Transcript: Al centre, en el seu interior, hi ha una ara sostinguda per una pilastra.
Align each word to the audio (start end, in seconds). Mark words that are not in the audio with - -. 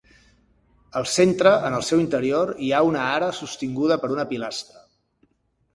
Al 1.01 1.05
centre, 1.15 1.51
en 1.69 1.77
el 1.81 1.85
seu 1.91 2.01
interior, 2.05 2.55
hi 2.69 2.73
ha 2.79 2.83
una 2.91 3.07
ara 3.19 3.31
sostinguda 3.43 4.03
per 4.07 4.15
una 4.17 4.31
pilastra. 4.35 4.85